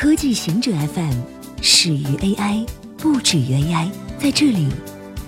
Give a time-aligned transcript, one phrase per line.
[0.00, 1.12] 科技行者 FM
[1.60, 2.66] 始于 AI，
[2.96, 3.90] 不止于 AI。
[4.18, 4.66] 在这里，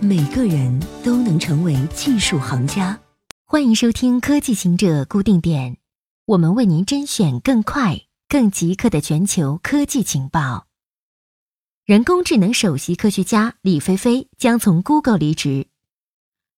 [0.00, 2.96] 每个人都能成为技术行家。
[3.44, 5.78] 欢迎收听科技行者固定点，
[6.24, 10.68] 我们为您甄选更快、更即刻的全球科技情报。
[11.84, 15.66] 人工智能首席科学家李飞飞将从 Google 离职。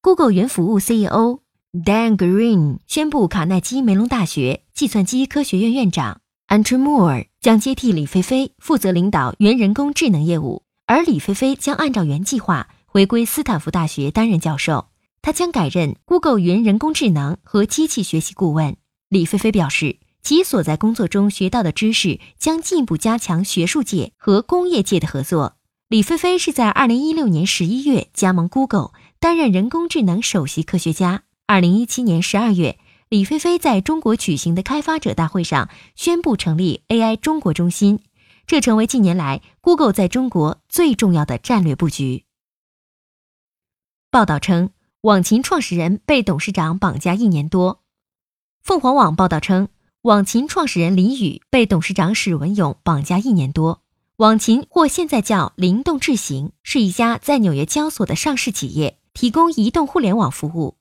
[0.00, 1.40] Google 云服务 CEO
[1.74, 10.62] Dan Green 宣布，卡耐基梅隆大学计算机科学院院长 Andrew Moore 将接替李飞飞，负责领导原人工智能业务。
[10.86, 14.88] 而李飞飞将按照原计划回归斯坦福大学担任教授。
[15.20, 18.76] 他将改任 Google 云人工智能和机器学习顾问。
[19.08, 25.56] 李飞飞表示，其所在工作中学到的知识将进一步加强学术界和工业界的合作。
[25.88, 31.22] 李飞飞是在2016年11月加盟 Google，担任人工智能首席科学家。
[31.46, 38.00] 2017年12月，李飞飞在中国举行的开发者大会上宣布成立 AI 中国中心，
[38.46, 42.24] 这成为近年来 Google 在中国最重要的战略布局。
[44.10, 44.70] 报道称。
[45.02, 47.84] 网秦创始人被董事长绑架一年多。
[48.60, 49.68] 凤凰网报道称，
[50.02, 53.82] 网秦创始人李宇被董事长史文勇绑架一年多。
[54.16, 60.77] 网秦或现在叫灵动智行，是一家在纽约交所的上市企业，提供移动互联网服务。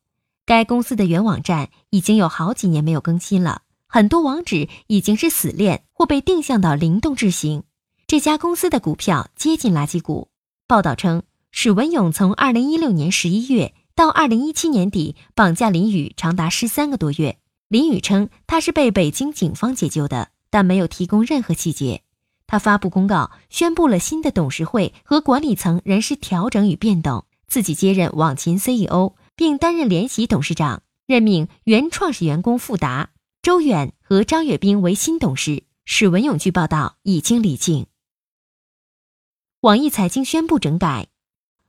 [0.47, 7.63] 该公司的原网站已经有好几年没有更新了，很多网址已经是死链或被定向到灵动智行。
[8.07, 10.29] 这家公司的股票接近垃圾股。
[10.65, 13.73] 报道称，史文勇从二零一六年十一月。
[13.93, 17.39] 到二零一七年底，绑架林宇长达十三个多月。
[17.67, 22.03] 林宇称他是被北京警方解救的，但没有提供任何细节。
[22.45, 33.11] 他发布公告，宣布了新的董事会和管理层人事调整与变动，自己接任网秦 CEO，并担任联席董事长，任命原创始员工傅达、
[33.43, 35.63] 周远和张跃斌为新董事。
[35.85, 37.85] 史文勇据报道已经离境。
[39.61, 41.07] 网易财经宣布整改。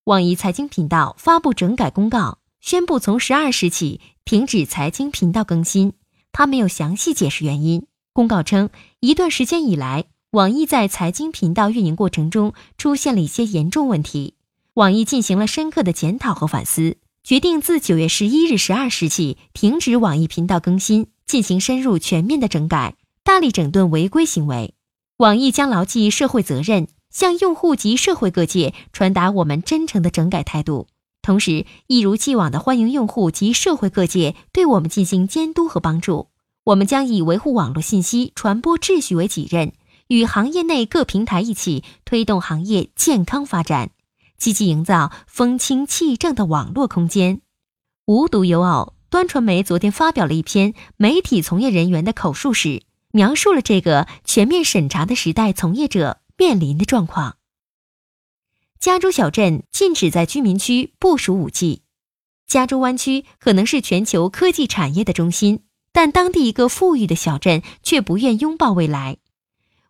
[0.05, 5.93] 网易财经频道发布整改公告，宣布从十二时起停止财经频道更新。
[6.33, 7.87] 他没有详细解释原因。
[8.13, 14.35] 公告称，一段时间以来，网易在财经频道运营过程中出现了一些严重问题。
[14.75, 16.97] 网易进行了深刻的检讨和反思，
[17.29, 24.73] 决定自九月十一日十二时起停止网易频道更新，进行深入全面的整改，大力整顿违规行为。
[25.19, 26.89] 网易将牢记社会责任。
[27.11, 30.87] 向用户及社会各界传达我们真诚的整改态度，
[31.21, 36.29] 同时一如既往的欢迎用户及社会各界对我们进行监督和帮助。
[36.65, 39.73] 我们将以维护网络信息传播秩序为己任，
[40.07, 43.91] 与行业内各平台一起推动行业健康发展，
[44.39, 47.43] 积极营造风清气正的网络空间。
[48.07, 56.21] 无独有偶，端传媒昨天发表了一篇媒体从业人员的口述史，描述了这个全面审查的时代从业者。
[56.41, 57.39] 面临的状况。
[58.79, 61.83] 加州小镇禁止在居民区部署五 G。
[62.47, 69.17] 加州湾区可能是全球科技产业的中心，但当地一个富裕的小镇却不愿拥抱未来。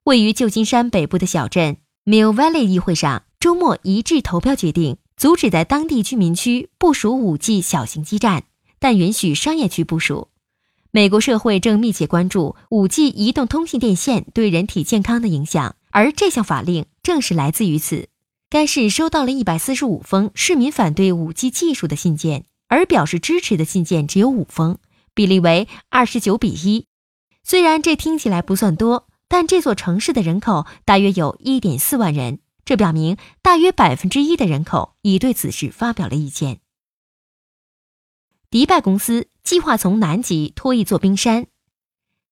[0.05, 1.77] 位于旧金山北部的小镇
[2.07, 8.43] Mill Valley 议会上周末一致投票决定，阻止在当地居民区部署五 G 小型基站，
[8.81, 10.27] 但允许商业区部署。
[10.91, 15.77] 美国社会正密切关注五 G 移动通信电线对人体健康的影响。
[15.91, 18.09] 而这项法令正是来自于此。
[18.51, 24.79] 该市收到了一百四十五封市民反对五 G 技术的信件，而表示支持的信件只有五封，
[25.15, 26.87] 比例为二十九比一。
[27.45, 36.61] 虽然这听起来不算多，但这座城市的人口大约有一点四万人，这表明大约百分之一的人口已对此事发表了意见。
[38.51, 41.47] 迪拜公司计划从南极拖一座冰山。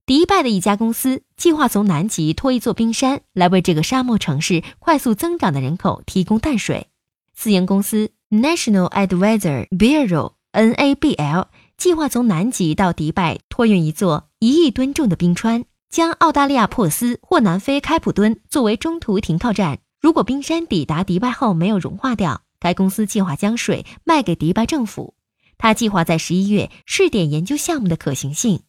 [0.05, 6.89] 迪拜的一家公司计划从南极拖一座冰山，来为这个沙漠城市快速增长的人口提供淡水。
[7.33, 11.47] 私营公司 National Advisor Bureau（NABL）
[11.79, 19.79] 计划从南极到迪拜托运一座一亿吨重的冰川，将澳大利亚珀斯或南非开普敦作为中途停靠站。
[20.01, 25.15] 如果冰山抵达迪拜后没有融化掉，该公司计划将水卖给迪拜政府。
[25.59, 28.63] 他计划在十一月试点研究项目的可行性。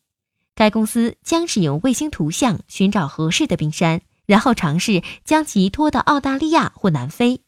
[0.56, 7.41] 该公司将使用卫星图像寻找合适的冰山，然后尝试将其拖到澳大利亚或南非。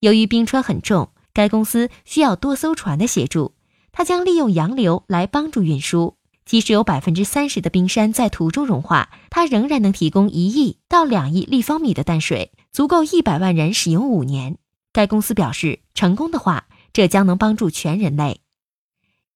[0.00, 3.54] 由于冰川很重，该公司需要多艘船的协助。
[3.92, 6.16] 它将利用洋流来帮助运输。
[6.50, 14.58] 即使有百分之三十的冰山在途中融化，它仍然能提供一亿到两亿立方米的淡水，足够一百万人使用五年。
[14.92, 18.40] 该公司表示，成功的话，这将能帮助全人类。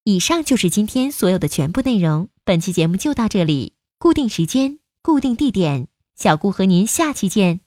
[0.03, 2.31] 以上就是今天所有的全部内容。
[2.45, 7.64] 本期节目就到这里，固定时间，固定地点，小顾和您下期见。